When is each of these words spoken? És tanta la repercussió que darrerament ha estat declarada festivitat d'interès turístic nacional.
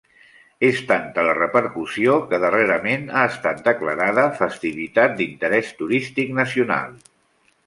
És 0.69 0.79
tanta 0.91 1.25
la 1.27 1.35
repercussió 1.39 2.15
que 2.31 2.39
darrerament 2.45 3.05
ha 3.19 3.27
estat 3.35 3.61
declarada 3.69 4.25
festivitat 4.41 5.15
d'interès 5.21 5.71
turístic 5.85 6.35
nacional. 6.43 6.99